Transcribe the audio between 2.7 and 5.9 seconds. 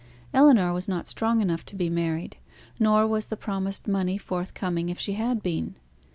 nor was the promised money forthcoming if she had been.